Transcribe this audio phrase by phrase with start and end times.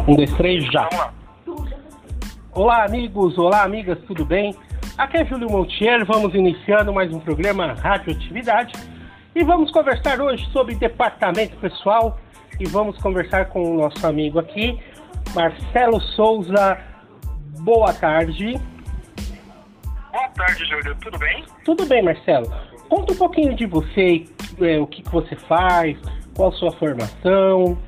[0.00, 0.88] Um, dois, três, já.
[2.52, 4.54] Olá, amigos, olá, amigas, tudo bem?
[4.98, 8.72] Aqui é Júlio Montier, vamos iniciando mais um programa Radioatividade
[9.34, 12.18] e vamos conversar hoje sobre departamento pessoal
[12.60, 14.78] e vamos conversar com o nosso amigo aqui,
[15.34, 16.78] Marcelo Souza.
[17.60, 18.60] Boa tarde.
[20.12, 20.94] Boa tarde, Júlio.
[21.00, 21.44] Tudo bem?
[21.64, 22.52] Tudo bem, Marcelo.
[22.88, 24.26] Conta um pouquinho de você,
[24.60, 25.96] é, o que, que você faz,
[26.36, 27.78] qual a sua formação.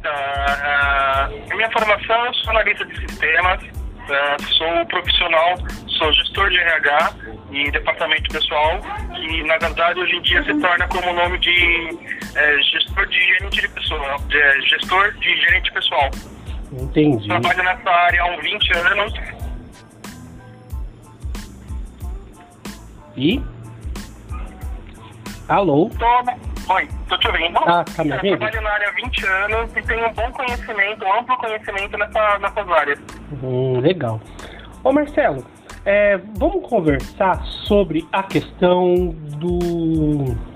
[0.00, 5.58] Uh, minha formação, eu sou analista de sistemas, uh, sou profissional,
[5.98, 7.14] sou gestor de RH
[7.50, 8.80] e departamento pessoal,
[9.14, 13.20] que na verdade hoje em dia se torna como o nome de uh, gestor de
[13.20, 16.10] gerente de pessoa, de, gestor de gerente pessoal.
[16.72, 17.28] Entendi.
[17.28, 19.12] Trabalho nessa área há uns 20 anos.
[23.18, 23.42] E?
[25.46, 25.90] Alô?
[25.98, 27.58] Tô, oi, tô te ouvindo.
[27.58, 28.34] Ah, tá me ouvindo?
[28.34, 31.98] Eu trabalho na área há 20 anos e tenho um bom conhecimento, um amplo conhecimento
[31.98, 33.00] nessa, nessas áreas.
[33.42, 34.20] Hum, legal.
[34.84, 35.44] Ô Marcelo,
[35.84, 39.08] é, vamos conversar sobre a questão
[39.38, 40.50] do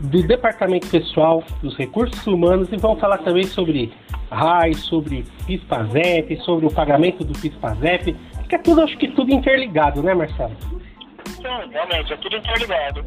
[0.00, 3.92] do departamento pessoal dos recursos humanos e vamos falar também sobre
[4.30, 8.16] RAI, sobre PIS-PASEP, sobre o pagamento do PIS-PASEP,
[8.48, 10.56] que é tudo, acho que tudo interligado, né Marcelo?
[11.26, 13.04] Sim, realmente, é tudo interligado.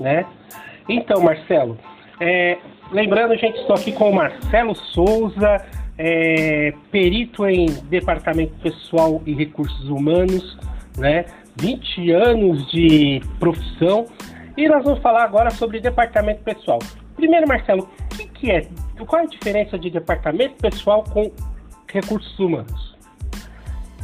[0.00, 0.24] Né?
[0.88, 1.76] Então, Marcelo,
[2.20, 2.58] é,
[2.90, 5.64] lembrando, gente, estou aqui com o Marcelo Souza,
[5.96, 10.58] é, perito em departamento pessoal e recursos humanos,
[10.96, 11.24] né?
[11.60, 14.06] 20 anos de profissão.
[14.56, 16.78] E nós vamos falar agora sobre departamento pessoal.
[17.16, 18.66] Primeiro, Marcelo, o que, que é?
[19.06, 21.30] Qual é a diferença de departamento pessoal com
[21.92, 22.97] recursos humanos?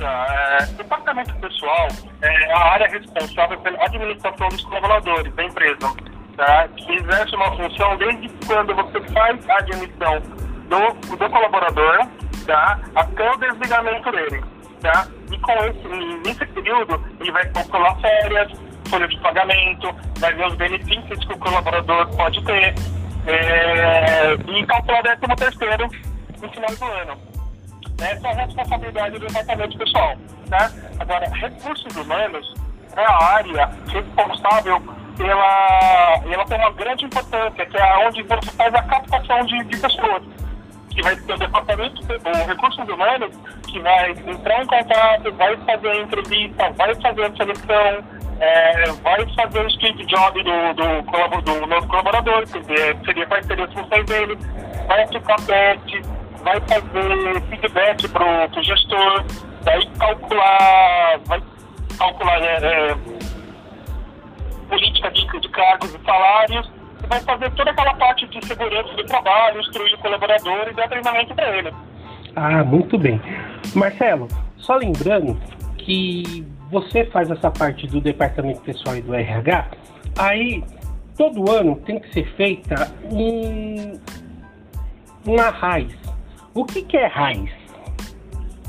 [0.01, 1.89] É, departamento pessoal
[2.21, 5.95] é a área responsável pela administração dos colaboradores da empresa,
[6.37, 6.69] tá?
[6.77, 10.21] que exerce uma função desde quando você faz a admissão
[10.69, 12.09] do, do colaborador
[12.45, 12.81] tá?
[12.97, 14.43] até o desligamento dele.
[14.81, 15.07] Tá?
[15.31, 15.89] E com esse,
[16.27, 18.53] nesse período, ele vai calcular férias,
[18.89, 22.75] folha de pagamento, vai ver os benefícios que o colaborador pode ter
[23.27, 25.89] é, e calcular décimo terceiro
[26.43, 27.24] no final do ano.
[28.05, 30.17] Essa é a responsabilidade do departamento pessoal.
[30.51, 30.93] Né?
[30.99, 32.55] Agora, recursos humanos
[32.97, 34.81] é a área responsável
[35.17, 36.21] pela.
[36.31, 40.23] ela tem uma grande importância, que é onde você faz a captação de, de pessoas.
[40.91, 43.35] Que vai ter o departamento, o recursos humanos,
[43.67, 48.05] que vai entrar em contato, vai fazer a entrevista, vai fazer a seleção,
[48.39, 52.63] é, vai fazer o script job do, do, do novo colaborador, que
[53.05, 54.39] seria parceria as funções dele,
[54.87, 56.03] vai aplicar teste,
[56.45, 59.25] vai fazer feedback para o gestor,
[59.63, 61.43] vai calcular, vai
[61.99, 62.97] calcular é, é,
[64.69, 66.71] política de, de cargos e salários,
[67.03, 70.89] e vai fazer toda aquela parte de segurança do trabalho, instruir o colaborador e dar
[70.89, 71.73] treinamento para ele.
[72.37, 73.21] Ah, muito bem.
[73.75, 74.29] Marcelo,
[74.59, 75.41] só lembrando
[75.79, 79.71] que você faz essa parte do departamento pessoal e do RH,
[80.19, 80.63] aí
[81.17, 83.99] todo ano tem que ser feita um,
[85.27, 86.04] uma raiz
[86.55, 87.51] o que, que é RAIS?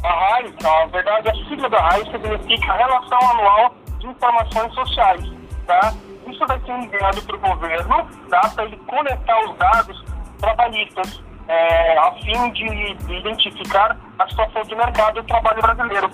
[0.04, 5.24] A RAIS, na verdade, a sigla da RAIS significa Relação Anual de Informações Sociais,
[5.68, 5.94] tá?
[6.28, 8.42] Isso vai ser enviado para o governo, tá?
[8.56, 10.04] Para ele coletar os dados
[10.40, 16.12] trabalhistas, é, a fim de, de identificar a situação de mercado do trabalho brasileiro.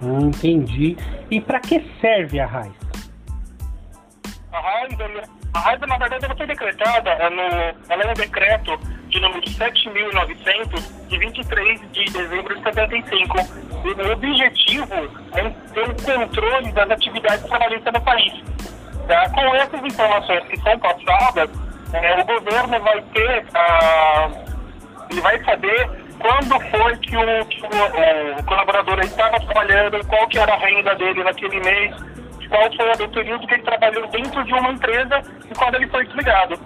[0.00, 0.96] Hum, entendi.
[1.30, 2.72] E para que serve a RAIS?
[4.52, 4.96] A RAIS,
[5.54, 7.42] a RAIS, na verdade, ela foi decretada, no,
[7.88, 8.78] ela é um decreto
[9.12, 13.38] de número 7.900, de 23 de dezembro de 75.
[13.84, 14.94] O objetivo
[15.34, 18.32] é ter o controle das atividades trabalhistas no país.
[19.06, 19.28] Tá?
[19.30, 21.50] Com essas informações que são passadas,
[21.92, 24.30] é, o governo vai ter, ah,
[25.10, 30.38] ele vai saber quando foi que o, que o, o colaborador estava trabalhando, qual que
[30.38, 31.94] era a renda dele naquele mês,
[32.48, 36.06] qual foi o período que ele trabalhou dentro de uma empresa e quando ele foi
[36.06, 36.58] desligado.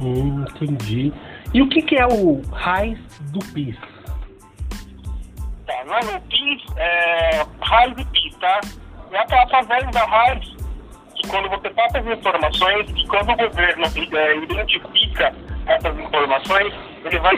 [0.00, 1.12] Hum, entendi.
[1.56, 2.98] E o que, que é o raiz
[3.32, 3.78] do PIS?
[5.66, 8.60] Tá, é o PIS, é raiz do PIS, tá?
[9.10, 10.54] É através da raiz
[11.14, 15.34] que quando você passa as informações, e quando o governo é, identifica
[15.66, 17.36] essas informações, ele vai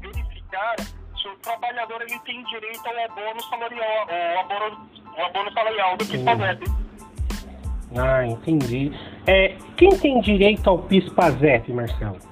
[0.00, 4.88] verificar se o trabalhador ele tem direito ao abono salarial, ao abono,
[5.18, 6.64] ao abono salarial do PIS-PASEP.
[7.94, 8.90] Ah, entendi.
[9.26, 12.27] É, quem tem direito ao PIS-PASEP, Marcelo?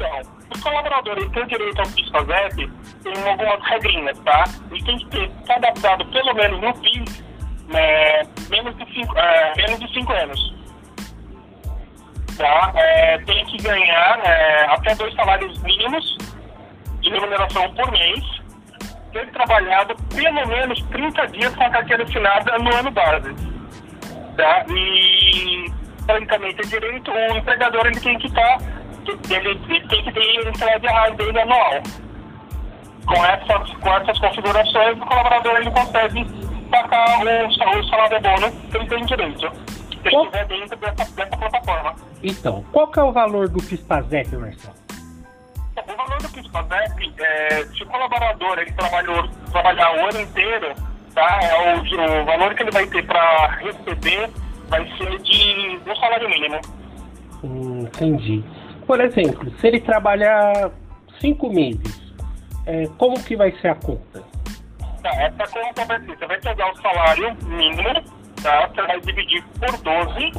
[0.00, 0.20] Então,
[0.54, 4.44] os colaboradores têm direito ao PIS-PASEP tem algumas regrinhas, tá?
[4.70, 7.24] Eles têm que ter cadastrado pelo menos no PIS
[7.68, 10.54] né, menos, de cinco, é, menos de 5 anos.
[12.36, 12.72] tá?
[12.74, 16.18] É, tem que ganhar é, até dois salários mínimos
[17.00, 18.24] de remuneração por mês,
[19.12, 23.34] ter trabalhado pelo menos 30 dias com a carteira assinada no ano base.
[24.36, 24.64] Tá?
[24.70, 25.70] E,
[26.04, 28.64] francamente, é direito, o empregador ele tem que estar, tá,
[29.34, 31.82] ele, tem que ter entrada errada dele anual.
[33.06, 36.24] Com essas, com essas configurações, o colaborador ele consegue
[36.70, 39.40] pagar o, o salário bônus que ele tem direito.
[39.40, 41.94] Se ele estiver dentro dessa, dessa plataforma.
[42.22, 44.74] Então, qual que é o valor do PISPAZEP, Marcelo?
[45.76, 50.74] O valor do PISPAZEP, é, se o colaborador ele trabalhou, trabalhar o ano inteiro,
[51.14, 54.30] tá, é o, o valor que ele vai ter para receber
[54.68, 56.60] vai ser de um salário mínimo.
[57.42, 58.44] Hum, entendi.
[58.86, 60.70] Por exemplo, se ele trabalhar
[61.20, 62.00] cinco meses,
[62.66, 64.22] é, como que vai ser a conta?
[65.02, 67.94] Tá, essa conta vai ser, você vai pegar o salário mínimo,
[68.42, 68.68] tá?
[68.68, 70.32] Você vai dividir por 12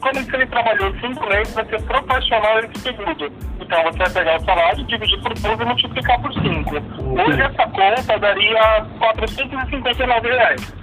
[0.00, 3.32] como se ele trabalhou cinco meses, vai ser proporcional esse período.
[3.60, 6.76] Então você vai pegar o salário, dividir por 12 e multiplicar por 5.
[6.76, 10.74] Hoje essa conta daria 459 reais.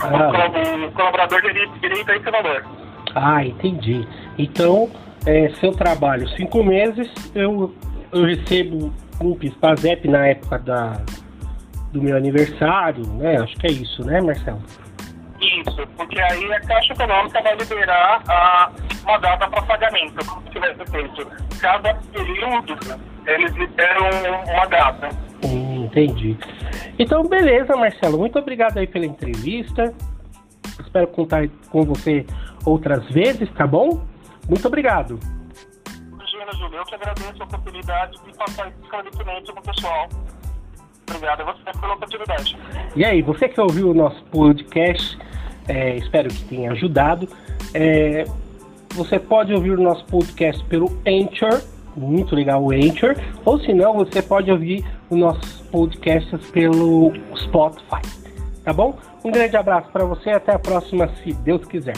[0.00, 0.86] Ah.
[0.86, 2.64] O colaborador teria direito a esse valor.
[3.14, 4.06] Ah, entendi.
[4.38, 4.90] Então,
[5.26, 7.74] é, se eu trabalho cinco meses, eu,
[8.12, 11.00] eu recebo um PIS-PASEP na época da,
[11.92, 13.36] do meu aniversário, né?
[13.38, 14.62] Acho que é isso, né, Marcelo?
[15.40, 18.70] Isso, porque aí a Caixa Econômica vai liberar a,
[19.04, 21.26] uma data para pagamento, como tivesse feito.
[21.60, 22.78] Cada período
[23.26, 24.08] eles liberam
[24.52, 25.08] uma data.
[25.44, 26.36] Hum, entendi.
[26.98, 28.18] Então, beleza, Marcelo.
[28.18, 29.92] Muito obrigado aí pela entrevista.
[30.80, 32.26] Espero contar com você
[32.64, 34.02] outras vezes, tá bom?
[34.48, 35.18] Muito obrigado.
[36.12, 40.08] Imagina, Júlio, eu que agradeço a oportunidade de passar esse esclarecimento o pessoal.
[41.08, 42.58] Obrigado a você pela oportunidade.
[42.96, 45.18] E aí, você que ouviu o nosso podcast,
[45.68, 47.28] é, espero que tenha ajudado.
[47.74, 48.24] É,
[48.94, 51.62] você pode ouvir o nosso podcast pelo Anchor,
[51.96, 58.02] muito legal o Anchor, ou se não, você pode ouvir os nossos podcasts pelo Spotify.
[58.64, 58.98] Tá bom?
[59.24, 61.96] Um grande abraço para você e até a próxima, se Deus quiser.